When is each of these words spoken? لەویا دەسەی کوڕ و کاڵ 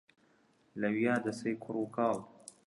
لەویا 0.81 1.15
دەسەی 1.25 1.55
کوڕ 1.63 1.75
و 1.79 1.87
کاڵ 1.95 2.15